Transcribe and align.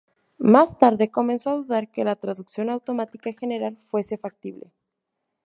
Más 0.39 0.79
tarde 0.79 1.11
comenzó 1.11 1.51
a 1.51 1.55
dudar 1.57 1.91
que 1.91 2.03
la 2.03 2.15
traducción 2.15 2.71
automática 2.71 3.31
general 3.33 3.77
fuese 3.79 4.17
factible. 4.17 4.71